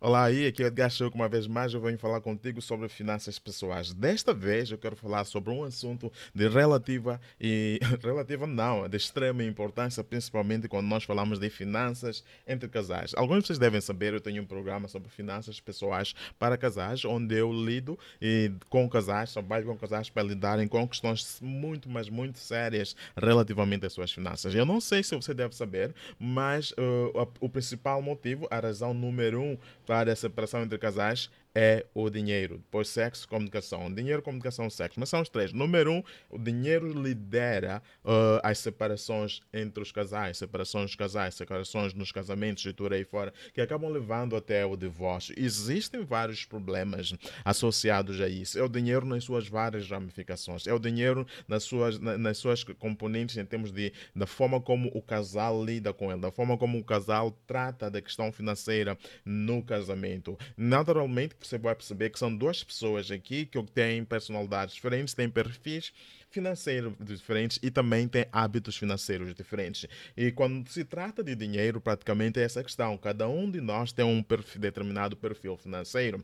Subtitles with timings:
[0.00, 3.36] Olá aí, aqui é Edgar Show, uma vez mais eu venho falar contigo sobre finanças
[3.36, 3.92] pessoais.
[3.92, 9.42] Desta vez eu quero falar sobre um assunto de relativa e relativa não, de extrema
[9.42, 13.12] importância, principalmente quando nós falamos de finanças entre casais.
[13.16, 17.34] Alguns de vocês devem saber, eu tenho um programa sobre finanças pessoais para casais, onde
[17.34, 22.38] eu lido e, com casais, trabalho com casais para lidarem com questões muito, mas muito
[22.38, 24.54] sérias relativamente às suas finanças.
[24.54, 29.42] Eu não sei se você deve saber, mas uh, o principal motivo, a razão número
[29.42, 29.58] um
[29.88, 32.58] para a separação entre casais é o dinheiro.
[32.58, 33.92] Depois, sexo, comunicação.
[33.92, 35.00] Dinheiro, comunicação, sexo.
[35.00, 35.52] Mas são os três.
[35.52, 41.92] Número um, o dinheiro lidera uh, as separações entre os casais, separações dos casais, separações
[41.94, 45.34] nos casamentos e tudo aí fora, que acabam levando até o divórcio.
[45.36, 47.12] Existem vários problemas
[47.44, 48.56] associados a isso.
[48.56, 50.64] É o dinheiro nas suas várias ramificações.
[50.64, 55.02] É o dinheiro nas suas, nas suas componentes em termos de da forma como o
[55.02, 60.38] casal lida com ele, da forma como o casal trata da questão financeira no casamento.
[60.56, 65.92] Naturalmente, você vai perceber que são duas pessoas aqui que têm personalidades diferentes, têm perfis
[66.30, 69.88] financeiros diferentes e também têm hábitos financeiros diferentes.
[70.16, 72.96] E quando se trata de dinheiro, praticamente é essa questão.
[72.98, 76.22] Cada um de nós tem um perfil, determinado perfil financeiro.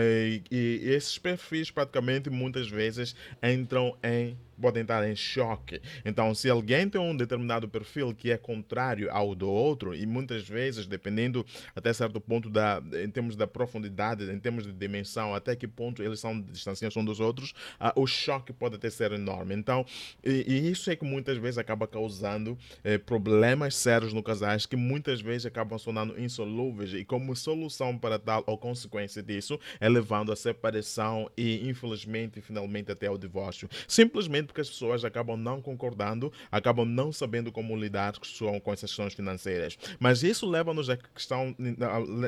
[0.00, 5.80] E, e esses perfis, praticamente, muitas vezes entram em podem estar em choque.
[6.04, 10.46] Então, se alguém tem um determinado perfil que é contrário ao do outro, e muitas
[10.46, 11.44] vezes, dependendo
[11.74, 16.02] até certo ponto da, em termos da profundidade, em termos de dimensão, até que ponto
[16.02, 19.54] eles são de distanciação dos outros, uh, o choque pode até ser enorme.
[19.54, 19.84] Então,
[20.24, 24.76] e, e isso é que muitas vezes acaba causando eh, problemas sérios no casais que
[24.76, 30.32] muitas vezes acabam sonando insolúveis e como solução para tal ou consequência disso é levando
[30.32, 33.68] a separação e infelizmente finalmente até o divórcio.
[33.88, 38.14] Simplesmente porque as pessoas acabam não concordando, acabam não sabendo como lidar
[38.62, 39.78] com essas questões financeiras.
[39.98, 41.54] Mas isso leva-nos à questão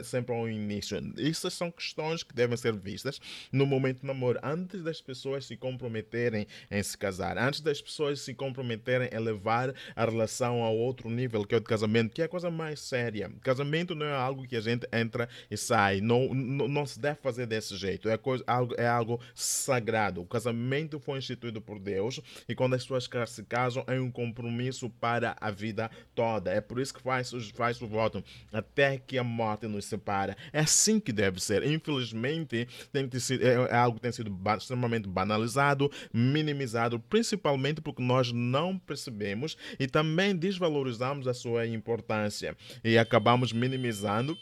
[0.05, 0.99] sempre ao início.
[1.19, 5.57] Essas são questões que devem ser vistas no momento do namoro, antes das pessoas se
[5.57, 11.11] comprometerem em se casar, antes das pessoas se comprometerem a levar a relação a outro
[11.11, 13.31] nível, que é o de casamento, que é a coisa mais séria.
[13.43, 17.21] Casamento não é algo que a gente entra e sai, não, não, não se deve
[17.21, 18.45] fazer desse jeito, é, coisa,
[18.77, 20.21] é algo sagrado.
[20.21, 24.11] O casamento foi instituído por Deus Deus e quando as pessoas se casam é um
[24.11, 26.51] compromisso para a vida toda.
[26.51, 30.37] É por isso que faz, faz o voto até que a morte nos separa.
[30.53, 31.63] É assim que deve ser.
[31.65, 33.09] Infelizmente, tem
[33.41, 39.87] é, é algo que tem sido extremamente banalizado, minimizado, principalmente porque nós não percebemos e
[39.87, 44.37] também desvalorizamos a sua importância e acabamos minimizando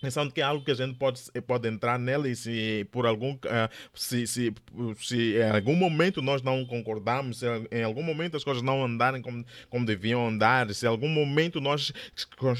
[0.00, 3.34] pensando que é algo que a gente pode, pode entrar nela e se por algum
[3.34, 4.52] uh, se, se,
[4.98, 9.20] se em algum momento nós não concordamos, se em algum momento as coisas não andarem
[9.20, 11.92] como, como deviam andar, se em algum momento nós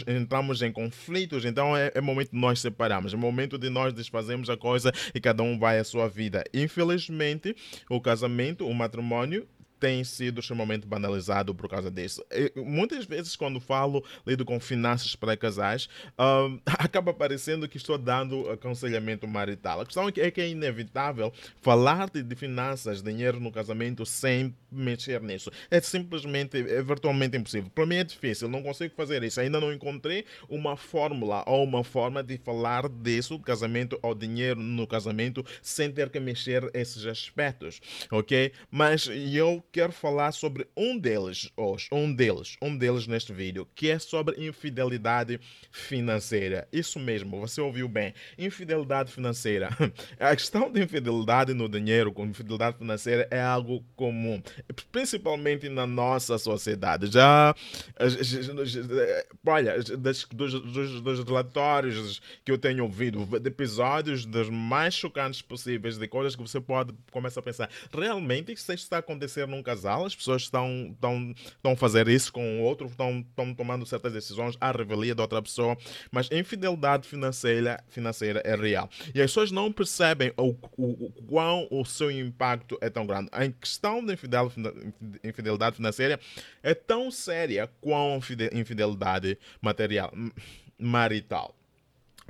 [0.06, 4.50] entramos em conflitos, então é, é momento de nós separarmos, é momento de nós desfazermos
[4.50, 6.44] a coisa e cada um vai à sua vida.
[6.52, 7.54] Infelizmente,
[7.88, 9.46] o casamento, o matrimônio
[9.80, 12.22] tem sido extremamente banalizado por causa disso.
[12.54, 18.50] muitas vezes, quando falo, lido com finanças para casais, uh, acaba parecendo que estou dando
[18.50, 19.80] aconselhamento marital.
[19.80, 21.32] A questão é que é, é inevitável
[21.62, 25.50] falar de, de, finanças, dinheiro no casamento sem mexer nisso.
[25.70, 27.70] É simplesmente, é virtualmente impossível.
[27.74, 29.40] Para mim é difícil, não consigo fazer isso.
[29.40, 34.86] Ainda não encontrei uma fórmula ou uma forma de falar disso, casamento ou dinheiro no
[34.86, 38.52] casamento, sem ter que mexer esses aspectos, ok?
[38.70, 43.90] Mas eu quero falar sobre um deles hoje, um deles, um deles neste vídeo, que
[43.90, 46.68] é sobre infidelidade financeira.
[46.72, 48.14] Isso mesmo, você ouviu bem.
[48.38, 49.70] Infidelidade financeira.
[50.18, 54.42] A questão de infidelidade no dinheiro, com infidelidade financeira, é algo comum,
[54.90, 57.10] principalmente na nossa sociedade.
[57.10, 57.54] Já,
[59.46, 65.98] olha, dos, dos, dos relatórios que eu tenho ouvido, de episódios dos mais chocantes possíveis,
[65.98, 70.14] de coisas que você pode começar a pensar, realmente isso está acontecendo num casal, as
[70.14, 74.56] pessoas estão, estão, estão a fazer isso com o outro, estão, estão tomando certas decisões
[74.60, 75.76] à revelia da outra pessoa,
[76.10, 78.88] mas infidelidade financeira, financeira é real.
[79.14, 83.28] E as pessoas não percebem o, o, o quão o seu impacto é tão grande.
[83.32, 84.49] A questão da infidelidade
[85.74, 86.20] financeira
[86.62, 90.12] é tão séria quanto infidelidade material,
[90.78, 91.54] marital.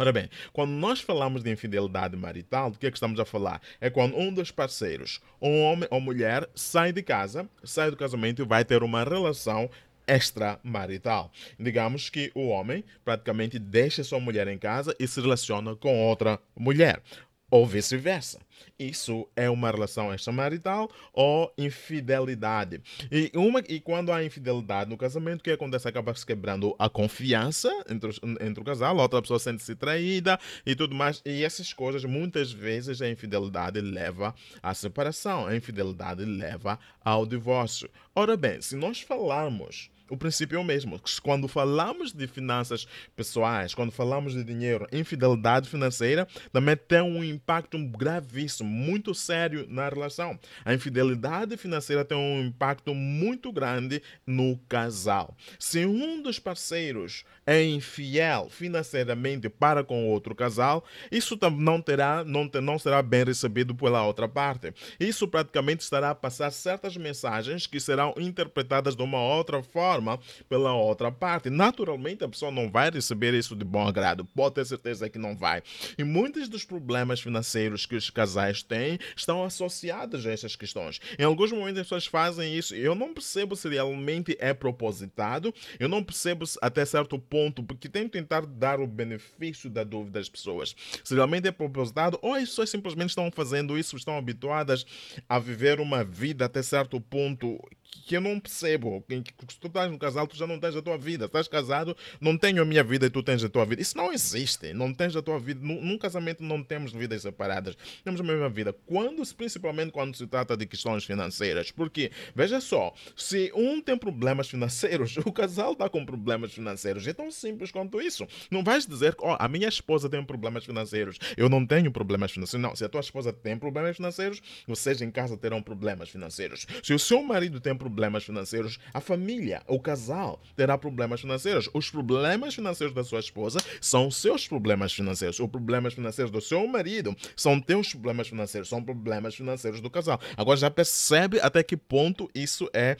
[0.01, 3.61] Ora bem, quando nós falamos de infidelidade marital, do que é que estamos a falar?
[3.79, 8.41] É quando um dos parceiros, um homem ou mulher, sai de casa, sai do casamento
[8.41, 9.69] e vai ter uma relação
[10.09, 11.31] extramarital.
[11.59, 16.41] Digamos que o homem praticamente deixa sua mulher em casa e se relaciona com outra
[16.57, 17.03] mulher.
[17.51, 18.39] Ou vice-versa.
[18.79, 22.81] Isso é uma relação extramarital ou infidelidade.
[23.11, 25.89] E, uma, e quando há infidelidade no casamento, o que acontece?
[25.89, 28.11] Acaba se quebrando a confiança entre,
[28.41, 31.21] entre o casal, a outra pessoa sente-se traída e tudo mais.
[31.25, 37.91] E essas coisas, muitas vezes, a infidelidade leva à separação, a infidelidade leva ao divórcio.
[38.15, 41.01] Ora bem, se nós falarmos o princípio é o mesmo.
[41.23, 47.79] Quando falamos de finanças pessoais, quando falamos de dinheiro, infidelidade financeira também tem um impacto
[47.79, 50.39] gravíssimo, muito sério na relação.
[50.65, 55.37] A infidelidade financeira tem um impacto muito grande no casal.
[55.59, 62.49] Se um dos parceiros é infiel financeiramente para com outro casal, isso não terá, não,
[62.49, 64.73] ter, não será bem recebido pela outra parte.
[64.99, 70.19] Isso praticamente estará a passar certas mensagens que serão interpretadas de uma outra forma forma
[70.49, 71.51] pela outra parte.
[71.51, 75.37] Naturalmente, a pessoa não vai receber isso de bom agrado, pode ter certeza que não
[75.37, 75.63] vai.
[75.99, 81.01] E muitos dos problemas financeiros que os casais têm estão associados a essas questões.
[81.19, 82.75] Em alguns momentos, as pessoas fazem isso.
[82.75, 88.13] Eu não percebo se realmente é propositado, eu não percebo até certo ponto, porque tento
[88.13, 90.75] tentar dar o benefício da dúvida às pessoas.
[91.05, 94.87] Se realmente é propositado, ou as pessoas simplesmente estão fazendo isso, estão habituadas
[95.29, 97.61] a viver uma vida até certo ponto
[98.07, 99.05] que eu não percebo.
[99.09, 101.27] Que, se tu estás no casal, tu já não tens a tua vida.
[101.27, 103.83] Estás casado, não tenho a minha vida e tu tens a tua vida.
[103.83, 104.73] Isso não existe.
[104.73, 105.61] Não tens a tua vida.
[105.63, 107.77] Num, num casamento não temos vidas separadas.
[108.05, 108.73] Temos a mesma vida.
[108.87, 111.71] Quando, principalmente quando se trata de questões financeiras.
[111.71, 117.07] Porque, veja só, se um tem problemas financeiros, o casal está com problemas financeiros.
[117.07, 118.27] É tão simples quanto isso.
[118.51, 121.19] Não vais dizer que oh, a minha esposa tem problemas financeiros.
[121.37, 122.63] Eu não tenho problemas financeiros.
[122.63, 126.67] Não, se a tua esposa tem problemas financeiros, vocês em casa terão problemas financeiros.
[126.83, 131.71] Se o seu marido tem problemas financeiros, a família, o casal, terá problemas financeiros.
[131.73, 135.41] Os problemas financeiros da sua esposa são seus problemas financeiros.
[135.41, 140.21] Os problemas financeiros do seu marido são teus problemas financeiros, são problemas financeiros do casal.
[140.37, 142.99] Agora já percebe até que ponto isso é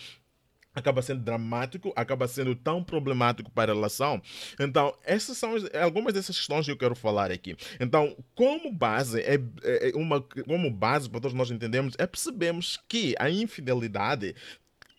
[0.75, 4.23] acaba sendo dramático, acaba sendo tão problemático para a relação.
[4.59, 7.57] Então, essas são algumas dessas questões que eu quero falar aqui.
[7.79, 13.15] Então, como base, é, é uma, como base para todos nós entendermos, é percebemos que
[13.19, 14.35] a infidelidade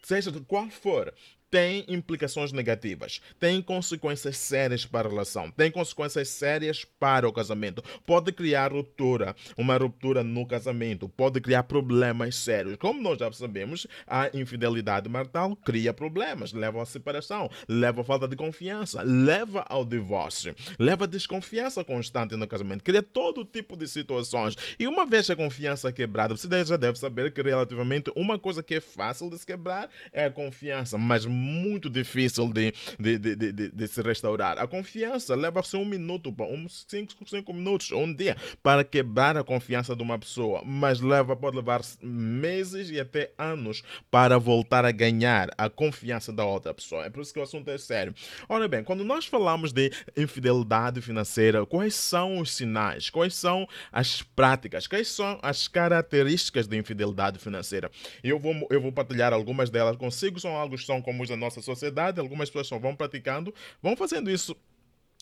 [0.02, 1.14] seja qual for,
[1.52, 7.84] tem implicações negativas, tem consequências sérias para a relação, tem consequências sérias para o casamento.
[8.06, 12.78] Pode criar ruptura, uma ruptura no casamento, pode criar problemas sérios.
[12.78, 18.30] Como nós já sabemos, a infidelidade marital cria problemas, leva à separação, leva à falta
[18.30, 23.90] de confiança, leva ao divórcio, leva à desconfiança constante no casamento, cria todo tipo de
[23.90, 24.56] situações.
[24.80, 28.76] E uma vez a confiança quebrada, você já deve saber que relativamente uma coisa que
[28.76, 33.72] é fácil de se quebrar é a confiança, mas muito difícil de, de, de, de,
[33.72, 34.60] de se restaurar.
[34.60, 39.96] A confiança leva-se um minuto, uns 5, 5 minutos, um dia, para quebrar a confiança
[39.96, 45.50] de uma pessoa, mas leva, pode levar meses e até anos para voltar a ganhar
[45.58, 47.06] a confiança da outra pessoa.
[47.06, 48.14] É por isso que o assunto é sério.
[48.48, 53.10] Ora bem, quando nós falamos de infidelidade financeira, quais são os sinais?
[53.10, 54.86] Quais são as práticas?
[54.86, 57.90] Quais são as características de infidelidade financeira?
[58.24, 62.20] Eu vou, eu vou partilhar algumas delas consigo, são algo são comuns da nossa sociedade,
[62.20, 64.56] algumas pessoas só vão praticando, vão fazendo isso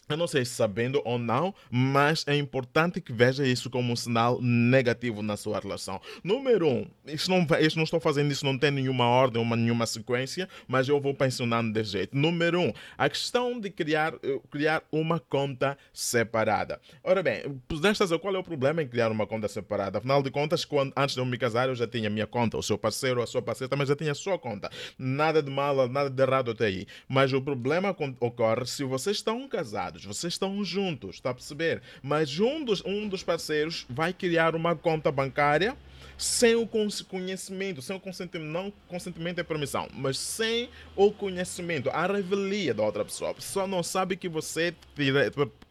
[0.10, 3.96] eu não sei se sabendo ou não, mas é importante que veja isso como um
[3.96, 6.02] sinal negativo na sua relação.
[6.24, 9.86] Número um, isso não, isso não estou fazendo isso, não tem nenhuma ordem, uma, nenhuma
[9.86, 12.18] sequência, mas eu vou pensionando desse jeito.
[12.18, 16.82] Número um, a questão de criar, eh, criar uma conta separada.
[17.04, 20.00] Ora bem, dizer qual é o problema em criar uma conta separada?
[20.00, 22.64] Afinal de contas, quando, antes de eu me casar, eu já tinha minha conta, o
[22.64, 24.72] seu parceiro, a sua parceira também já tinha a sua conta.
[24.98, 26.88] Nada de mal, nada de errado até aí.
[27.08, 31.82] Mas o problema ocorre se vocês estão casados vocês estão juntos, está a perceber?
[32.02, 35.76] Mas um dos, um dos parceiros vai criar uma conta bancária
[36.20, 42.06] sem o conhecimento, sem o consentimento, não consentimento é permissão, mas sem o conhecimento, a
[42.06, 43.32] revelia da outra pessoa.
[43.32, 44.76] A pessoa não sabe que você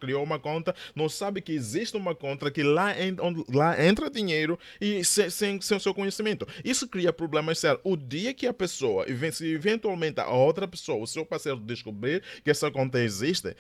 [0.01, 4.59] criou uma conta, não sabe que existe uma conta que lá, onde, lá entra dinheiro
[4.81, 6.49] e sem, sem, sem o seu conhecimento.
[6.65, 7.83] Isso cria problemas sérios.
[7.85, 12.51] O dia que a pessoa, se eventualmente a outra pessoa, o seu parceiro descobrir que
[12.51, 13.55] essa conta existe,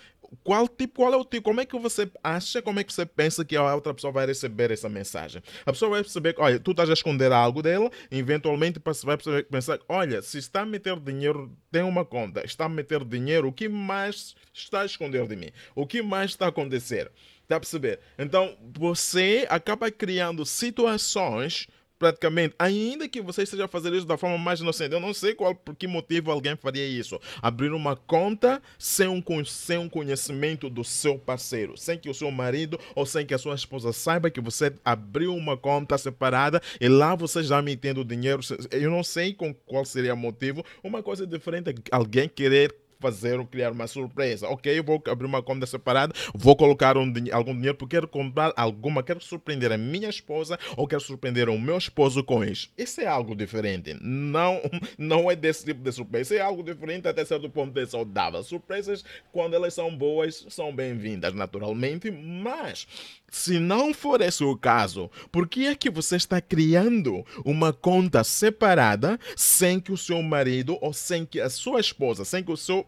[0.44, 3.06] qual tipo, qual é o tipo, como é que você acha, como é que você
[3.06, 5.42] pensa que a outra pessoa vai receber essa mensagem?
[5.64, 9.44] A pessoa vai perceber que, olha, tu estás a esconder algo dela, eventualmente vai perceber,
[9.44, 13.52] pensar, olha, se está a meter dinheiro, tem uma conta, está a meter dinheiro, o
[13.52, 15.50] que mais está a esconder de mim?
[15.74, 17.10] O que mais está a acontecer?
[17.42, 18.00] Está a perceber?
[18.18, 21.66] Então, você acaba criando situações
[21.98, 25.54] praticamente, ainda que você esteja fazer isso da forma mais inocente, eu não sei qual,
[25.54, 27.20] por que motivo alguém faria isso.
[27.42, 32.30] Abrir uma conta sem um, sem um conhecimento do seu parceiro, sem que o seu
[32.30, 36.88] marido ou sem que a sua esposa saiba que você abriu uma conta separada e
[36.88, 38.40] lá você já me entende o dinheiro.
[38.70, 40.64] Eu não sei com qual seria o motivo.
[40.82, 44.48] Uma coisa diferente é alguém querer fazer ou criar uma surpresa.
[44.48, 48.52] Ok, eu vou abrir uma conta separada, vou colocar um, algum dinheiro porque quero comprar
[48.56, 52.70] alguma, quero surpreender a minha esposa ou quero surpreender o meu esposo com isso.
[52.76, 53.96] Isso é algo diferente.
[54.00, 54.60] Não,
[54.98, 56.34] não é desse tipo de surpresa.
[56.34, 58.42] é algo diferente até certo ponto é saudável.
[58.42, 62.86] Surpresas, quando elas são boas, são bem-vindas naturalmente, mas
[63.30, 68.24] se não for esse o caso, por que é que você está criando uma conta
[68.24, 72.56] separada sem que o seu marido ou sem que a sua esposa, sem que o
[72.56, 72.86] seu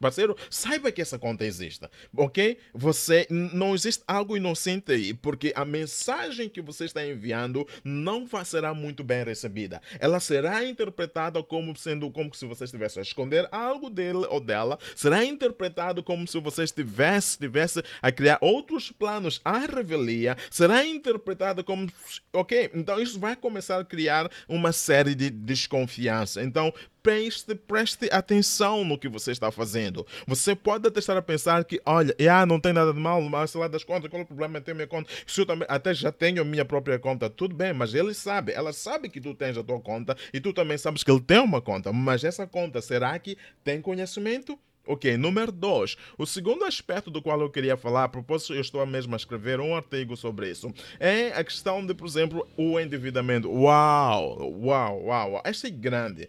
[0.00, 2.58] parceiro, saiba que essa conta existe, ok?
[2.72, 8.74] Você não existe algo inocente aí, porque a mensagem que você está enviando não será
[8.74, 9.80] muito bem recebida.
[9.98, 14.78] Ela será interpretada como sendo como se você estivesse a esconder algo dele ou dela,
[14.94, 21.62] será interpretado como se você estivesse, estivesse a criar outros planos à revelia, será interpretado
[21.64, 21.90] como,
[22.32, 22.70] ok?
[22.74, 26.42] Então isso vai começar a criar uma série de desconfiança.
[26.42, 26.72] Então
[27.04, 30.06] preste, preste atenção no que você está fazendo.
[30.26, 33.50] Você pode até estar a pensar que, olha, ah, não tem nada de mal, mas
[33.50, 35.10] sei lá das contas, qual é o problema em ter minha conta?
[35.26, 38.52] Se eu também até já tenho a minha própria conta, tudo bem, mas ele sabe,
[38.52, 41.38] ela sabe que tu tens a tua conta e tu também sabes que ele tem
[41.38, 44.58] uma conta, mas essa conta, será que tem conhecimento?
[44.86, 45.96] Ok, número 2.
[46.18, 49.60] O segundo aspecto do qual eu queria falar, a propósito, eu estou mesmo a escrever
[49.60, 53.50] um artigo sobre isso, é a questão de, por exemplo, o endividamento.
[53.50, 55.42] Uau, uau, uau, uau.
[55.44, 56.28] Esta é grande.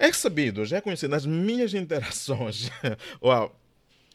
[0.00, 2.70] É sabido, já é conhecido nas minhas interações.
[3.22, 3.54] Uau,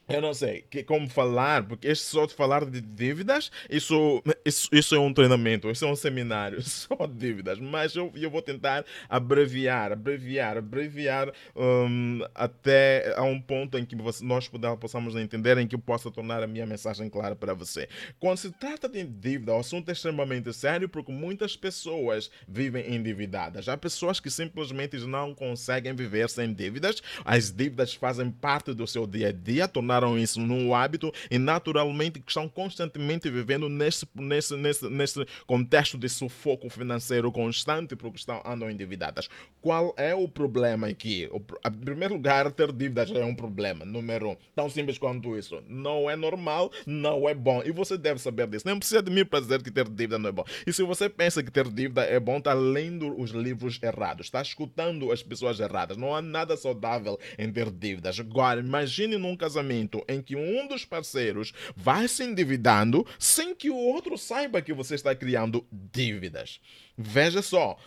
[0.07, 4.69] eu não sei que, como falar, porque este só de falar de dívidas, isso, isso,
[4.71, 7.59] isso é um treinamento, isso é um seminário, só dívidas.
[7.59, 13.95] Mas eu, eu vou tentar abreviar, abreviar, abreviar um, até a um ponto em que
[13.95, 17.55] você, nós podamos, possamos entender, em que eu possa tornar a minha mensagem clara para
[17.55, 17.89] você.
[18.19, 23.67] Quando se trata de dívida, o assunto é extremamente sério porque muitas pessoas vivem endividadas.
[23.67, 29.07] Há pessoas que simplesmente não conseguem viver sem dívidas, as dívidas fazem parte do seu
[29.07, 34.55] dia a dia, tornar tornaram isso num hábito e naturalmente estão constantemente vivendo nesse, nesse,
[34.55, 39.29] nesse, nesse contexto de sufoco financeiro constante porque estão, andam endividadas.
[39.61, 41.29] Qual é o problema aqui?
[41.31, 44.37] O, em primeiro lugar, ter dívidas é um problema, número um.
[44.55, 45.61] Tão simples quanto isso.
[45.67, 47.61] Não é normal, não é bom.
[47.63, 48.67] E você deve saber disso.
[48.67, 50.45] Nem precisa de mim para dizer que ter dívida não é bom.
[50.67, 54.41] E se você pensa que ter dívida é bom, está lendo os livros errados, está
[54.41, 55.97] escutando as pessoas erradas.
[55.97, 58.19] Não há nada saudável em ter dívidas.
[58.19, 63.69] Agora, imagine num casamento momento em que um dos parceiros vai se endividando sem que
[63.69, 66.59] o outro saiba que você está criando dívidas.
[66.97, 67.77] Veja só,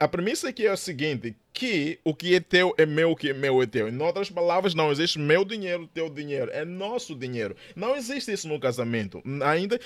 [0.00, 3.30] a, premissa aqui é a seguinte: que o que é teu é meu, o que
[3.30, 3.88] é meu é teu.
[3.88, 6.50] Em outras palavras, não existe meu dinheiro, teu dinheiro.
[6.52, 7.54] É nosso dinheiro.
[7.76, 9.22] Não existe isso no casamento.
[9.44, 9.78] Ainda.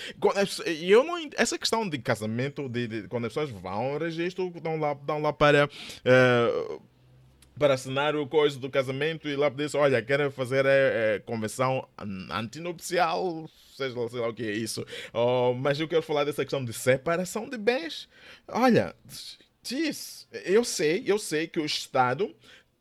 [0.80, 4.78] Eu não, essa questão de casamento, de, de quando as pessoas vão ao registro, dão
[4.78, 5.66] lá, lá para.
[5.66, 6.80] Uh,
[7.58, 11.88] para assinar o coisa do casamento e lá disse, olha, querem fazer é, é, convenção
[12.30, 14.84] antinupcial, seja lá, sei lá o que é isso.
[15.12, 18.08] Oh, mas eu quero falar dessa questão de separação de bens.
[18.48, 18.94] Olha,
[19.62, 22.34] diz, eu sei, eu sei que o Estado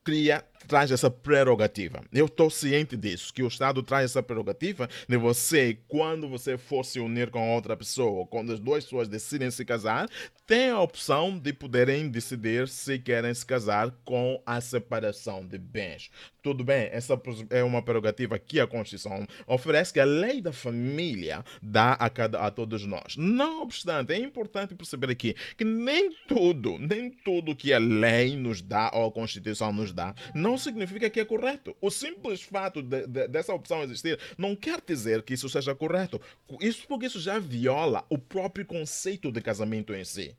[0.04, 2.04] cria, traz essa prerrogativa.
[2.12, 6.84] Eu estou ciente disso, que o Estado traz essa prerrogativa de você, quando você for
[6.84, 10.08] se unir com outra pessoa, quando as duas pessoas decidem se casar,
[10.46, 16.12] tem a opção de poderem decidir se querem se casar com a separação de bens.
[16.44, 17.20] Tudo bem, essa
[17.50, 22.40] é uma prerrogativa que a Constituição oferece, que a lei da família dá a, cada,
[22.40, 23.16] a todos nós.
[23.18, 28.62] Não obstante, é importante perceber aqui que nem tudo, nem tudo que a lei nos
[28.62, 31.76] dá ou a Constituição nos dá, não significa que é correto.
[31.82, 36.22] O simples fato de, de, dessa opção existir não quer dizer que isso seja correto.
[36.60, 40.36] Isso porque isso já viola o próprio conceito de casamento em si.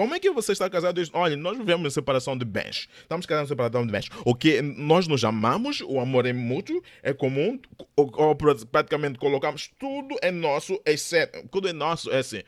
[0.00, 2.88] Como é que você está casado e diz, olha, nós vivemos em separação de bens.
[3.02, 4.08] Estamos casados em separação de bens.
[4.24, 7.60] O que nós nos amamos, o amor é mútuo, é comum,
[7.94, 12.42] ou, ou praticamente colocamos tudo é nosso, exceto, tudo é nosso, é assim.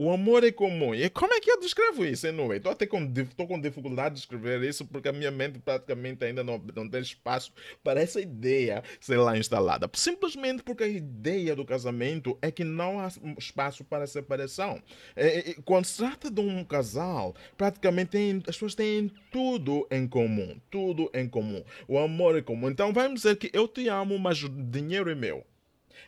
[0.00, 0.94] O amor é comum.
[0.94, 2.24] E como é que eu descrevo isso?
[2.24, 3.04] Estou até com,
[3.36, 7.00] tô com dificuldade de escrever isso porque a minha mente praticamente ainda não, não tem
[7.00, 7.52] espaço
[7.82, 9.90] para essa ideia ser lá instalada.
[9.94, 14.80] Simplesmente porque a ideia do casamento é que não há espaço para separação.
[15.16, 20.06] É, é, quando se trata de um casal, praticamente tem, as pessoas têm tudo em
[20.06, 20.60] comum.
[20.70, 21.64] Tudo em comum.
[21.88, 22.70] O amor é comum.
[22.70, 25.44] Então vamos dizer que eu te amo, mas o dinheiro é meu.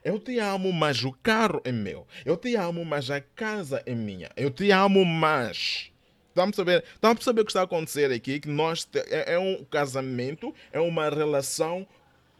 [0.04, 2.06] Eu te amo, mas o carro é meu.
[2.25, 4.30] Eu te amo, mas a casa é minha.
[4.37, 5.90] Eu te amo, mas.
[6.28, 9.35] Estamos a saber, estamos a perceber o que está a acontecer aqui, que nós é,
[9.35, 11.87] é um casamento, é uma relação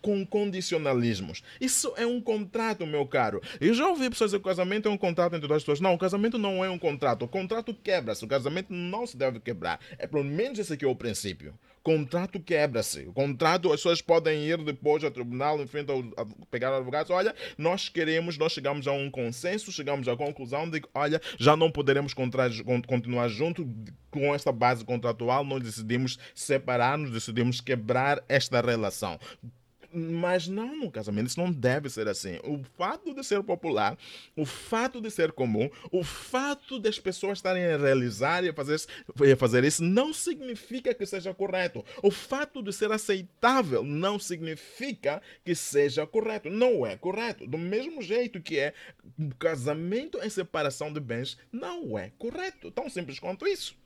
[0.01, 1.43] com condicionalismos.
[1.61, 3.41] Isso é um contrato, meu caro.
[3.61, 5.81] Eu já ouvi pessoas dizer que o casamento é um contrato entre duas pessoas.
[5.81, 7.25] Não, o casamento não é um contrato.
[7.25, 8.25] O contrato quebra-se.
[8.25, 9.81] O casamento não se deve quebrar.
[9.99, 11.55] É pelo menos esse aqui é o princípio.
[11.83, 13.07] Contrato quebra-se.
[13.07, 15.79] O contrato, as pessoas podem ir depois ao tribunal, enfim,
[16.17, 17.11] a pegar advogados.
[17.11, 21.57] Olha, nós queremos, nós chegamos a um consenso, chegamos à conclusão de que, olha, já
[21.57, 23.67] não poderemos continuar junto
[24.11, 25.43] com esta base contratual.
[25.43, 29.19] Nós decidimos separar-nos, decidimos quebrar esta relação.
[29.93, 32.39] Mas não no casamento, isso não deve ser assim.
[32.45, 33.99] O fato de ser popular,
[34.37, 38.81] o fato de ser comum, o fato das pessoas estarem a realizar e a fazer,
[39.37, 41.85] fazer isso não significa que seja correto.
[42.03, 46.49] O fato de ser aceitável não significa que seja correto.
[46.51, 47.47] Não é correto.
[47.47, 48.75] Do mesmo jeito que é
[49.39, 52.71] casamento em separação de bens, não é correto.
[52.71, 53.80] Tão simples quanto isso.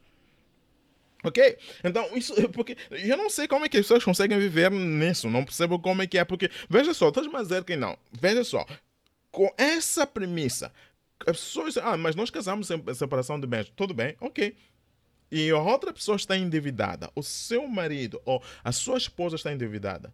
[1.24, 1.58] Ok?
[1.82, 5.42] Então, isso porque eu não sei como é que as pessoas conseguem viver nisso, não
[5.42, 8.66] percebo como é que é, porque veja só, estás a dizer que não, veja só,
[9.32, 10.70] com essa premissa,
[11.26, 14.54] as pessoas, ah, mas nós casamos em separação de bens, tudo bem, ok.
[15.32, 20.12] E a outra pessoa está endividada, o seu marido ou a sua esposa está endividada.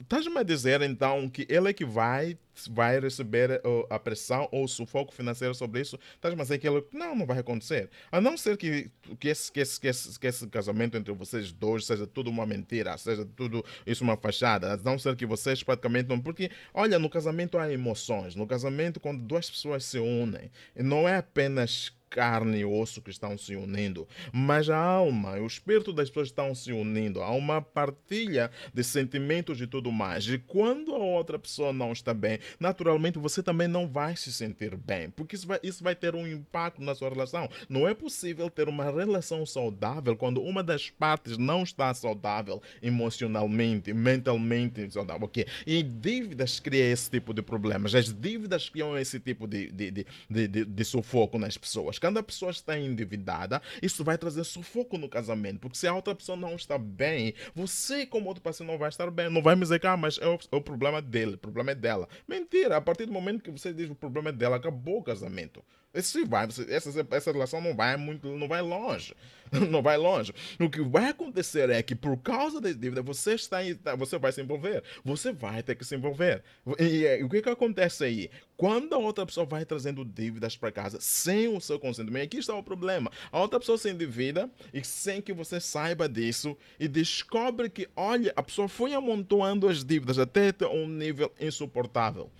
[0.00, 2.38] Estás-me a dizer então que ele é que vai,
[2.70, 5.98] vai receber uh, a pressão ou o sufoco financeiro sobre isso?
[6.14, 6.82] Estás-me a dizer que ele.
[6.92, 7.90] Não, não vai acontecer.
[8.10, 11.52] A não ser que, que, esse, que, esse, que, esse, que esse casamento entre vocês
[11.52, 14.72] dois seja tudo uma mentira, seja tudo isso uma fachada.
[14.72, 16.18] A não ser que vocês praticamente não.
[16.18, 18.34] Porque, olha, no casamento há emoções.
[18.34, 23.38] No casamento, quando duas pessoas se unem, não é apenas carne e osso que estão
[23.38, 27.22] se unindo, mas a alma e o espírito das pessoas estão se unindo.
[27.22, 30.26] Há uma partilha de sentimentos e tudo mais.
[30.26, 34.76] E quando a outra pessoa não está bem, naturalmente você também não vai se sentir
[34.76, 37.48] bem, porque isso vai, isso vai ter um impacto na sua relação.
[37.68, 43.92] Não é possível ter uma relação saudável quando uma das partes não está saudável emocionalmente,
[43.92, 45.26] mentalmente saudável.
[45.26, 45.46] Okay?
[45.66, 47.94] E dívidas criam esse tipo de problemas.
[47.94, 50.06] As dívidas criam esse tipo de, de, de,
[50.48, 51.98] de, de, sufoco nas pessoas.
[52.00, 55.60] Quando a pessoa está endividada, isso vai trazer sufoco no casamento.
[55.60, 59.10] Porque se a outra pessoa não está bem, você, como outro parceiro, não vai estar
[59.10, 59.28] bem.
[59.28, 61.72] Não vai me dizer que ah, mas é o, é o problema dele, o problema
[61.72, 62.08] é dela.
[62.26, 65.62] Mentira, a partir do momento que você diz o problema é dela, acabou o casamento.
[65.92, 69.14] Esse vai, essa, essa relação não vai muito, não vai longe.
[69.68, 70.32] Não vai longe.
[70.60, 74.30] O que vai acontecer é que por causa da dívida você está, tá, você vai
[74.30, 74.82] se envolver.
[75.04, 76.42] Você vai ter que se envolver.
[76.78, 78.30] E, e o que que acontece aí?
[78.56, 82.54] Quando a outra pessoa vai trazendo dívidas para casa sem o seu consentimento, aqui está
[82.54, 83.10] o problema.
[83.32, 88.32] A outra pessoa se endivida e sem que você saiba disso e descobre que, olha,
[88.36, 92.30] a pessoa foi amontoando as dívidas até um nível insuportável.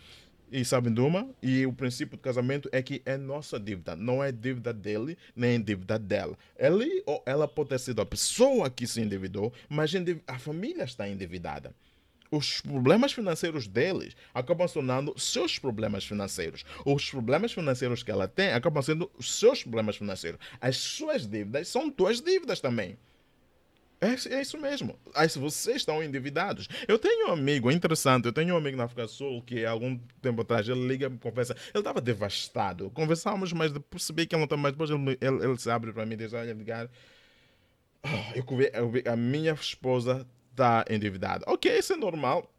[0.53, 1.29] E sabem de uma?
[1.41, 5.61] E o princípio do casamento é que é nossa dívida, não é dívida dele, nem
[5.61, 6.37] dívida dela.
[6.59, 9.93] Ele ou ela pode ter sido a pessoa que se endividou, mas
[10.27, 11.73] a família está endividada.
[12.33, 16.65] Os problemas financeiros deles acabam tornando seus problemas financeiros.
[16.85, 20.41] Os problemas financeiros que ela tem acabam sendo seus problemas financeiros.
[20.61, 22.97] As suas dívidas são tuas dívidas também.
[24.01, 24.99] É, é, isso mesmo.
[25.15, 26.67] Aí se vocês estão endividados.
[26.89, 29.71] Eu tenho um amigo, é interessante, eu tenho um amigo na África Sul que há
[29.71, 31.55] algum tempo atrás ele liga me conversa.
[31.69, 32.91] Ele estava devastado.
[32.91, 34.73] Conversamos, mas percebi que ele não está mais.
[34.73, 36.89] Depois ele, ele, ele, se abre para mim e diz: Olha, ligar.
[38.03, 41.45] Oh, eu, eu, a minha esposa está endividada.
[41.47, 42.51] Ok, isso é normal.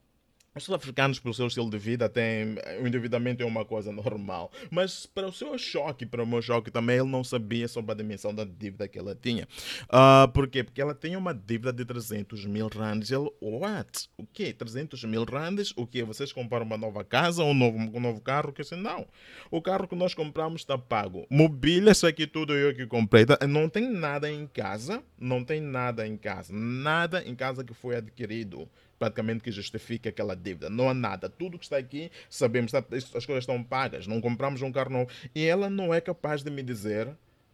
[0.54, 2.58] Os sul-africanos, pelo seu estilo de vida, têm.
[2.82, 4.52] O endividamento é uma coisa normal.
[4.70, 7.96] Mas, para o seu choque, para o meu choque também, ele não sabia sobre a
[7.96, 9.48] dimensão da dívida que ela tinha.
[9.84, 10.62] Uh, por quê?
[10.62, 13.12] Porque ela tinha uma dívida de 300 mil randes.
[13.12, 14.10] Ele, what?
[14.18, 14.52] O quê?
[14.52, 15.72] 300 mil randes?
[15.78, 16.04] O quê?
[16.04, 18.52] Vocês compraram uma nova casa, um novo, um novo carro?
[18.52, 19.08] Que assim, não.
[19.50, 21.26] O carro que nós compramos está pago.
[21.30, 23.26] Mobília, isso aqui tudo eu que comprei.
[23.26, 25.02] Tá, não tem nada em casa.
[25.18, 26.54] Não tem nada em casa.
[26.54, 28.68] Nada em casa que foi adquirido
[29.02, 30.70] praticamente que justifique aquela dívida.
[30.70, 31.28] Não há nada.
[31.28, 34.06] Tudo que está aqui, sabemos, as coisas estão pagas.
[34.06, 35.10] Não compramos um carro novo.
[35.34, 37.10] E ela não é capaz de me dizer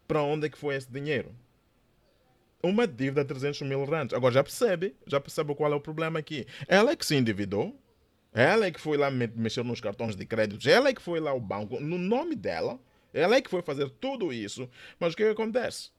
[0.06, 1.34] para onde é que foi esse dinheiro.
[2.62, 4.14] Uma dívida de 300 mil rands.
[4.14, 6.46] Agora já percebe, já percebe qual é o problema aqui.
[6.68, 7.80] Ela é que se endividou.
[8.34, 10.70] Ela é que foi lá mexer nos cartões de crédito.
[10.70, 12.78] Ela é que foi lá ao banco, no nome dela.
[13.14, 14.70] Ela é que foi fazer tudo isso.
[15.00, 15.92] Mas o que, que acontece?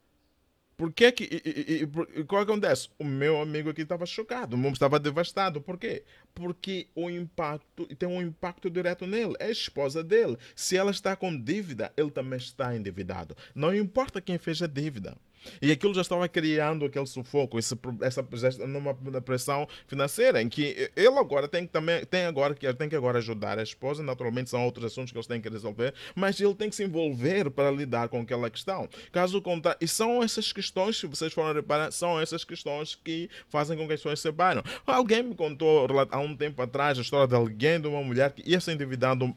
[0.79, 1.25] Por que que.
[1.25, 2.89] E, e, e, qual acontece?
[3.01, 5.61] O meu amigo aqui estava chocado, o mundo estava devastado.
[5.61, 6.05] Por quê?
[6.33, 9.35] Porque o impacto tem um impacto direto nele.
[9.41, 10.39] É a esposa dele.
[10.55, 13.37] Se ela está com dívida, ele também está endividado.
[13.57, 15.17] Não importa quem fez a dívida.
[15.61, 18.27] E aquilo já estava criando aquele sufoco, esse, essa,
[18.67, 22.97] numa pressão financeira, em que ele agora tem que também tem agora que tem que
[22.97, 26.55] agora ajudar a esposa, naturalmente são outros assuntos que eles têm que resolver, mas ele
[26.55, 28.89] tem que se envolver para lidar com aquela questão.
[29.13, 33.77] Caso contrário, e são essas questões, se vocês forem reparar, são essas questões que fazem
[33.77, 34.63] com que as pessoas se separam.
[34.87, 38.49] Alguém me contou há um tempo atrás a história de alguém, de uma mulher que
[38.49, 39.35] ia se endividando,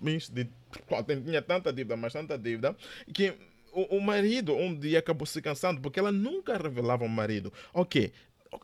[1.25, 2.75] tinha tanta dívida, mas tanta dívida,
[3.13, 3.33] que
[3.71, 7.51] o, o marido um dia acabou se cansando porque ela nunca revelava o marido.
[7.73, 8.11] Ok,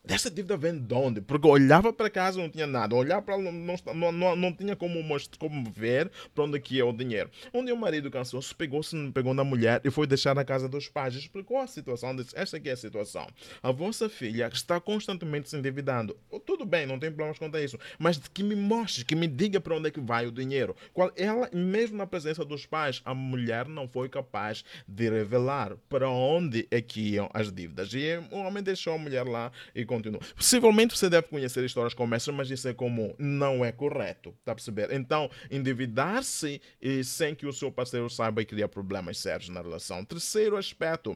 [0.07, 1.21] essa dívida vem de onde?
[1.21, 3.51] Porque olhava para casa não tinha nada, olhava para não,
[3.93, 7.29] não, não, não tinha como, mostrar, como ver para onde que é o dinheiro.
[7.53, 11.15] Onde o marido cansou-se, pegou-se pegou na mulher e foi deixar na casa dos pais.
[11.15, 13.27] Explicou a situação, disse, esta aqui é a situação.
[13.63, 16.17] A vossa filha está constantemente se endividando.
[16.45, 19.61] Tudo bem, não tem problemas quanto a isso, mas que me mostre, que me diga
[19.61, 20.75] para onde é que vai o dinheiro.
[20.93, 26.09] Qual, ela, mesmo na presença dos pais, a mulher não foi capaz de revelar para
[26.09, 27.93] onde é que iam as dívidas.
[27.93, 30.19] E o homem deixou a mulher lá e continua.
[30.35, 33.13] Possivelmente você deve conhecer histórias como essa, mas isso é comum.
[33.19, 34.33] Não é correto.
[34.39, 34.91] Está a perceber?
[34.91, 36.59] Então, endividar-se
[37.03, 40.03] sem que o seu parceiro saiba criar problemas sérios na relação.
[40.03, 41.15] Terceiro aspecto,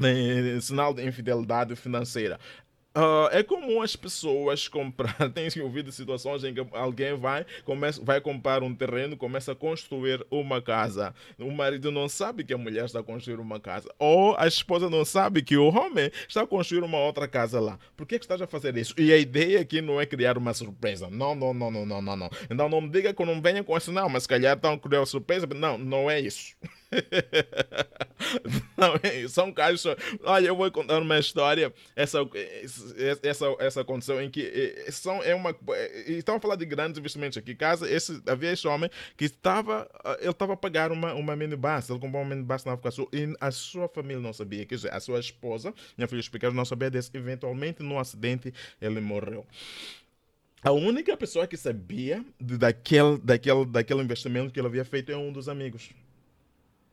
[0.00, 2.38] eh, sinal de infidelidade financeira.
[2.94, 8.20] Uh, é comum as pessoas comprar, tem ouvido situações em que alguém vai, começa, vai
[8.20, 11.14] comprar um terreno, começa a construir uma casa.
[11.38, 13.88] O marido não sabe que a mulher está a construir uma casa.
[13.98, 17.78] Ou a esposa não sabe que o homem está a construir uma outra casa lá.
[17.96, 18.94] Por que, que estás a fazer isso?
[18.98, 21.08] E a ideia aqui não é criar uma surpresa.
[21.08, 22.16] Não, não, não, não, não, não.
[22.16, 22.30] não.
[22.50, 24.78] Então não me diga que não venha com isso, não, mas se calhar estão a
[24.78, 25.46] criar uma surpresa.
[25.46, 26.54] Não, não é isso.
[28.76, 29.96] Não, são casos.
[30.22, 31.72] Olha, eu vou contar uma história.
[31.96, 32.18] Essa,
[33.22, 35.56] essa, essa aconteceu em que são, é uma.
[36.06, 37.54] Estão a falar de grandes investimentos aqui.
[37.54, 39.88] Casa, esse, havia esse homem que estava.
[40.20, 41.88] Ele estava a pagar uma, uma minibus.
[41.88, 44.66] Ele comprou uma minibus na África Sul e a sua família não sabia.
[44.66, 47.10] Quer dizer, a sua esposa, minha filha pequenos, não sabia desse.
[47.14, 49.46] Eventualmente, no acidente, ele morreu.
[50.62, 55.32] A única pessoa que sabia daquele, daquele, daquele investimento que ele havia feito é um
[55.32, 55.90] dos amigos.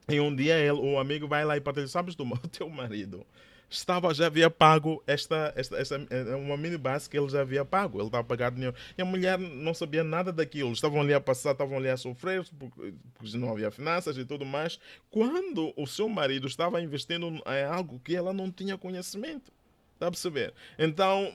[0.10, 3.26] E um dia ele, o amigo vai lá e partilha, sabes do teu marido?
[3.70, 8.00] Estava, já havia pago esta, esta, esta é uma minibus que ele já havia pago,
[8.00, 8.76] ele estava pagar dinheiro.
[8.98, 12.44] E a mulher não sabia nada daquilo, estavam ali a passar, estavam ali a sofrer,
[12.58, 14.80] porque, porque não havia finanças e tudo mais.
[15.12, 19.52] Quando o seu marido estava investindo em algo que ela não tinha conhecimento.
[19.94, 20.54] Está a perceber?
[20.80, 21.32] Então,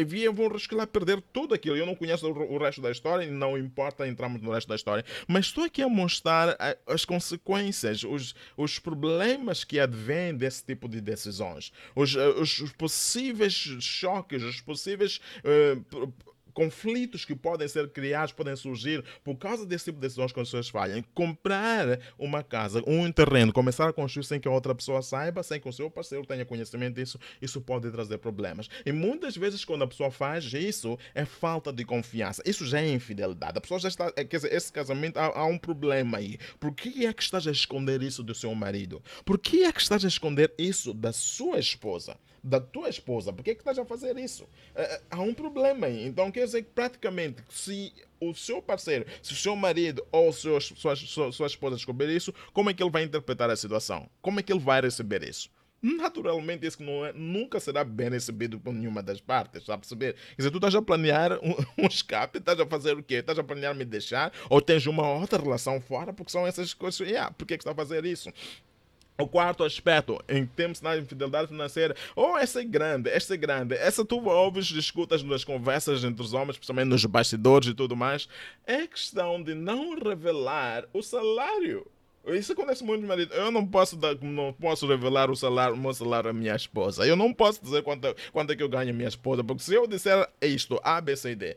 [0.00, 1.76] havia vão lá perder tudo aquilo.
[1.76, 5.46] Eu não conheço o, resto da história, não importa entrarmos no resto da história, mas
[5.46, 11.72] estou aqui a mostrar as consequências, os, os problemas que advêm desse tipo de decisões,
[11.94, 16.12] os, os possíveis choques, os possíveis uh,
[16.52, 20.48] conflitos que podem ser criados, podem surgir por causa desse tipo de decisões que as
[20.48, 21.02] pessoas falham.
[21.14, 25.60] Comprar uma casa, um terreno, começar a construir sem que a outra pessoa saiba, sem
[25.60, 28.68] que o seu parceiro tenha conhecimento disso, isso pode trazer problemas.
[28.84, 32.42] E muitas vezes, quando a pessoa faz isso, é falta de confiança.
[32.46, 33.58] Isso já é infidelidade.
[33.58, 34.10] A pessoa já está.
[34.12, 36.38] Quer dizer, esse casamento há, há um problema aí.
[36.58, 39.02] Por que é que estás a esconder isso do seu marido?
[39.24, 42.16] Por que é que estás a esconder isso da sua esposa?
[42.42, 43.32] da tua esposa.
[43.32, 44.44] Por que, é que estás a fazer isso?
[44.44, 46.04] Uh, há um problema aí.
[46.04, 50.60] Então quer dizer que praticamente se o seu parceiro, se o seu marido ou seu,
[50.60, 54.08] sua, sua, sua esposa descobrir isso, como é que ele vai interpretar a situação?
[54.20, 55.50] Como é que ele vai receber isso?
[55.84, 60.14] naturalmente isso não é, nunca será bem recebido por nenhuma das partes, está a perceber?
[60.14, 63.16] Quer dizer, tu estás a planear um, um, escape, estás a fazer o quê?
[63.16, 67.00] Estás a planear me deixar ou tens uma outra relação fora, porque são essas coisas.
[67.00, 68.32] Yeah, por que, é que está a fazer isso?
[69.18, 73.74] O quarto aspecto, em termos de infidelidade financeira, oh, essa é grande, essa é grande,
[73.74, 78.28] essa tu ouves, escutas nas conversas entre os homens, principalmente nos bastidores e tudo mais,
[78.66, 81.86] é questão de não revelar o salário.
[82.26, 83.34] Isso acontece muito, marido.
[83.34, 87.04] Eu não posso, dar, não posso revelar o salário, o meu salário à minha esposa.
[87.06, 89.86] Eu não posso dizer quanto, quanto é que eu ganho minha esposa, porque se eu
[89.86, 91.56] disser isto, A, B, C, D,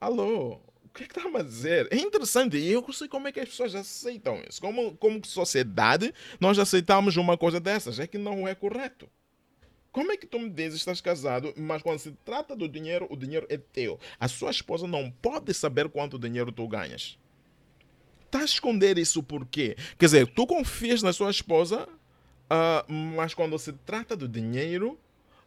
[0.00, 1.88] alô, o que é que está a dizer?
[1.92, 4.60] É interessante e eu não sei como é que as pessoas aceitam isso.
[4.60, 8.00] Como, como sociedade, nós aceitamos uma coisa dessas.
[8.00, 9.08] É que não é correto.
[9.92, 13.06] Como é que tu me dizes que estás casado, mas quando se trata do dinheiro,
[13.08, 13.98] o dinheiro é teu?
[14.18, 17.18] A sua esposa não pode saber quanto dinheiro tu ganhas.
[18.26, 19.76] Está a esconder isso por quê?
[19.98, 24.98] Quer dizer, tu confias na sua esposa, uh, mas quando se trata do dinheiro,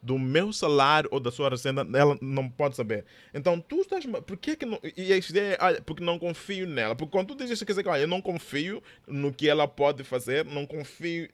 [0.04, 3.06] do meu salário ou da sua receita, ela não pode saber.
[3.34, 4.06] Então, tu estás.
[4.06, 4.78] Por que, que não.
[4.98, 6.94] E a ideia é, porque não confio nela.
[6.94, 9.68] Porque quando tu dizes isso, quer dizer que olha, eu não confio no que ela
[9.68, 11.30] pode fazer, não confio.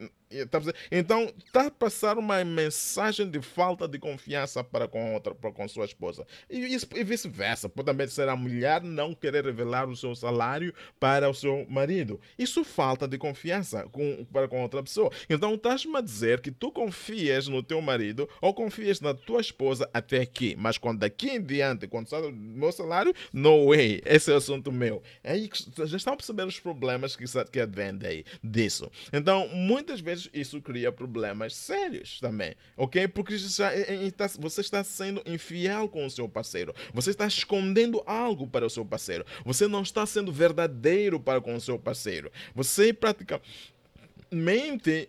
[0.52, 0.62] Tá
[0.92, 5.68] então, está a passar uma mensagem de falta de confiança para com outra, para com
[5.68, 6.24] sua esposa.
[6.48, 7.68] E, e vice-versa.
[7.68, 12.22] Pode também ser a mulher não querer revelar o seu salário para o seu marido.
[12.38, 15.12] Isso falta de confiança com, para com outra pessoa.
[15.28, 19.90] Então, estás-me a dizer que tu confias no teu marido ou confias na tua esposa
[19.92, 20.56] até aqui.
[20.56, 24.00] Mas quando daqui em diante, quando sai do meu salário, no way.
[24.06, 25.02] Esse é o assunto meu.
[25.24, 25.50] É aí
[25.86, 28.92] já estão a perceber os problemas que, que advêm daí, disso.
[29.12, 33.08] Então, muitas vezes isso cria problemas sérios também, ok?
[33.08, 33.70] Porque já,
[34.18, 38.70] tá, você está sendo infiel com o seu parceiro, você está escondendo algo para o
[38.70, 43.44] seu parceiro, você não está sendo verdadeiro para com o seu parceiro, você praticamente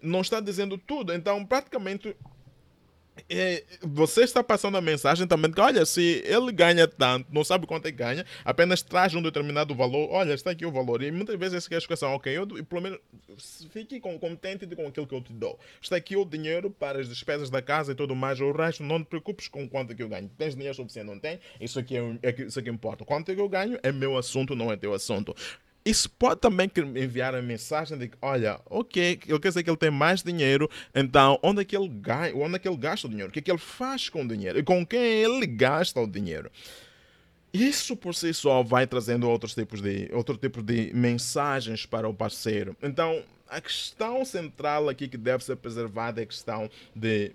[0.02, 2.14] não está dizendo tudo, então praticamente
[3.28, 7.66] é, você está passando a mensagem também que, olha, se ele ganha tanto, não sabe
[7.66, 11.02] quanto ele ganha, apenas traz um determinado valor, olha, está aqui o valor.
[11.02, 12.98] E muitas vezes essa questão, ok, eu, pelo menos
[13.70, 15.58] fique contente com aquilo que eu te dou.
[15.80, 19.02] Está aqui o dinheiro para as despesas da casa e tudo mais, o resto não
[19.02, 20.30] te preocupes com quanto que eu ganho.
[20.38, 21.40] Tens dinheiro suficiente, não tem?
[21.60, 23.04] Isso aqui é, é isso aqui importa.
[23.04, 25.34] Quanto que eu ganho é meu assunto, não é teu assunto.
[25.84, 29.76] Isso pode também enviar a mensagem de que, olha, ok, eu quero dizer que ele
[29.78, 33.10] tem mais dinheiro, então onde é que ele ganha, onde é que ele gasta o
[33.10, 33.30] dinheiro?
[33.30, 34.58] O que é que ele faz com o dinheiro?
[34.58, 36.50] E com quem ele gasta o dinheiro?
[37.52, 42.14] Isso por si só vai trazendo outros tipos de, outro tipo de mensagens para o
[42.14, 42.76] parceiro.
[42.82, 47.32] Então, a questão central aqui que deve ser preservada é a questão de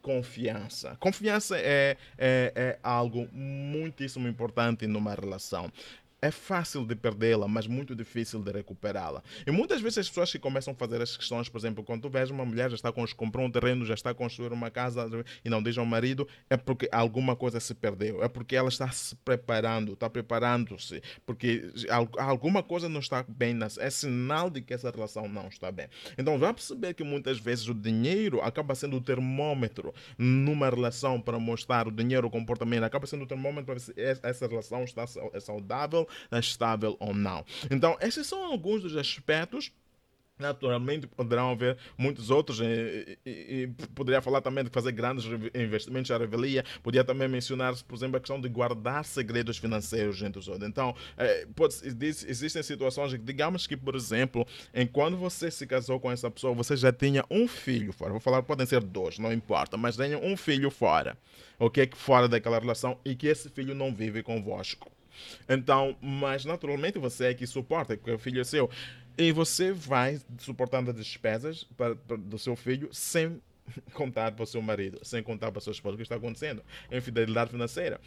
[0.00, 0.96] confiança.
[1.00, 5.72] Confiança é, é, é algo muitíssimo importante numa relação
[6.20, 9.22] é fácil de perdê-la, mas muito difícil de recuperá-la.
[9.46, 12.08] E muitas vezes as pessoas que começam a fazer as questões, por exemplo, quando tu
[12.08, 15.08] vês uma mulher já está com, comprou um terreno, já está a construir uma casa
[15.44, 18.90] e não diz ao marido, é porque alguma coisa se perdeu, é porque ela está
[18.90, 21.70] se preparando, está preparando-se, porque
[22.18, 25.88] alguma coisa não está bem, é sinal de que essa relação não está bem.
[26.16, 31.38] Então vai perceber que muitas vezes o dinheiro acaba sendo o termômetro numa relação para
[31.38, 35.04] mostrar o dinheiro, o comportamento, acaba sendo o termômetro para ver se essa relação está
[35.32, 37.44] é saudável estável ou não.
[37.70, 39.72] Então, esses são alguns dos aspectos
[40.38, 45.24] Naturalmente poderão haver muitos outros e, e, e, poderia falar também de fazer grandes
[45.54, 50.38] investimentos à revelia, podia também mencionar, por exemplo, a questão de guardar segredos financeiros entre
[50.38, 50.68] os outros.
[50.68, 56.30] Então, é, pode, existem situações, digamos que, por exemplo, enquanto você se casou com essa
[56.30, 58.10] pessoa, você já tinha um filho fora.
[58.10, 61.16] Vou falar, podem ser dois, não importa, mas tenha um filho fora,
[61.58, 61.88] ok?
[61.94, 64.95] Fora daquela relação e que esse filho não vive convosco.
[65.48, 68.70] Então, mas naturalmente você é que suporta, porque o filho é seu.
[69.18, 73.40] E você vai suportando as despesas para, para, do seu filho sem
[73.94, 76.62] contar para o seu marido, sem contar para a sua esposa o que está acontecendo.
[76.90, 78.00] Infidelidade financeira.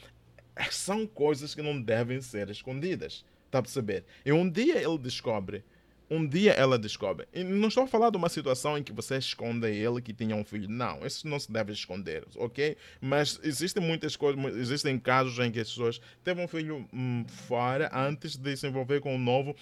[0.72, 3.26] São coisas que não devem ser escondidas.
[3.46, 4.04] Está a perceber?
[4.26, 5.64] E um dia ele descobre
[6.10, 7.28] um dia ela descobre.
[7.34, 10.36] E não estou a falar de uma situação em que você esconde ele que tinha
[10.36, 10.68] um filho.
[10.70, 12.76] Não, isso não se deve esconder, ok?
[13.00, 17.90] Mas existem muitas coisas, existem casos em que as pessoas teve um filho hum, fora
[17.94, 19.56] antes de se envolver com um novo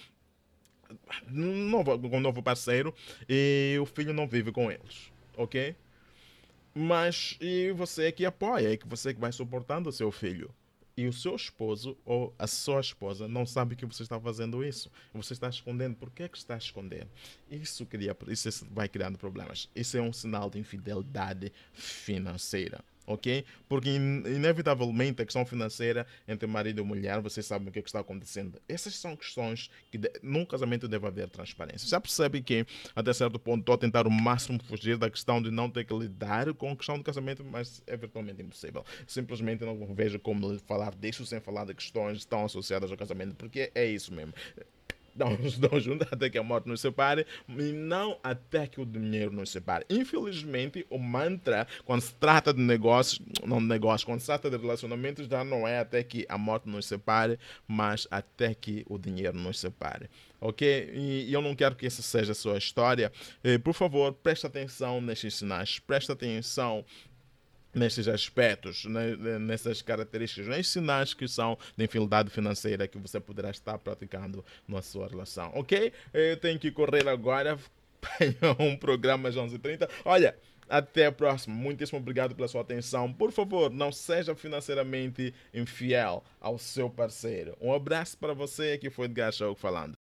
[1.30, 2.94] novo, um novo parceiro
[3.28, 5.76] e o filho não vive com eles, ok?
[6.74, 10.50] Mas e você é que apoia, é que você que vai suportando o seu filho
[10.98, 14.90] e o seu esposo ou a sua esposa não sabe que você está fazendo isso.
[15.14, 15.94] Você está escondendo.
[15.94, 17.08] Por que, é que está escondendo?
[17.48, 19.70] Isso, cria, isso vai criando problemas.
[19.76, 23.44] Isso é um sinal de infidelidade financeira ok?
[23.68, 27.88] Porque inevitavelmente a questão financeira entre marido e mulher, vocês sabem o que, é que
[27.88, 28.60] está acontecendo.
[28.68, 31.88] Essas são questões que num casamento deve haver transparência.
[31.88, 35.50] Já percebe que até certo ponto estou a tentar o máximo fugir da questão de
[35.50, 38.84] não ter que lidar com a questão do casamento, mas é virtualmente impossível.
[39.06, 43.72] Simplesmente não vejo como falar disso sem falar de questões tão associadas ao casamento, porque
[43.74, 44.34] é isso mesmo
[45.44, 49.50] estão juntos até que a morte nos separe e não até que o dinheiro nos
[49.50, 49.84] separe.
[49.88, 54.56] Infelizmente, o mantra, quando se trata de negócios, não de negócios, quando se trata de
[54.56, 59.36] relacionamentos, já não é até que a morte nos separe, mas até que o dinheiro
[59.36, 60.08] nos separe.
[60.40, 60.90] Ok?
[60.94, 63.12] E, eu não quero que essa seja a sua história.
[63.64, 66.84] por favor, preste atenção nestes sinais, preste atenção
[67.74, 73.50] nestes aspectos, né, nessas características, nesses sinais que são de infidelidade financeira que você poderá
[73.50, 75.50] estar praticando na sua relação.
[75.54, 75.92] Ok?
[76.12, 77.58] Eu tenho que correr agora.
[78.60, 79.88] um programa às 11h30.
[80.04, 80.36] Olha,
[80.68, 81.54] até a próxima.
[81.54, 83.12] Muitíssimo obrigado pela sua atenção.
[83.12, 87.56] Por favor, não seja financeiramente infiel ao seu parceiro.
[87.60, 88.72] Um abraço para você.
[88.72, 89.97] Aqui foi Edgar Show falando.